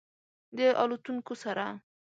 د 0.55 0.59
الوتونکو 0.81 1.33
سره 1.43 1.65